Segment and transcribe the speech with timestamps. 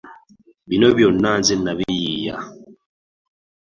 [0.69, 2.35] Bino byonna nze nabiyiiya.